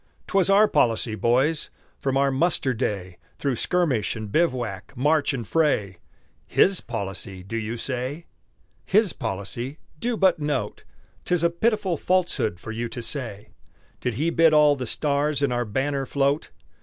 [0.25, 1.69] 'Twas our policy, boys,
[1.99, 5.97] from our muster day, Through skirmish and bivouac, march and fray
[6.47, 8.25] "His policy," do you say?
[8.83, 10.83] "His policy" do but note!
[11.23, 13.49] 'Tis a pitiful falsehood for you to say.
[13.99, 16.49] Did he bid all the stars in our banner float?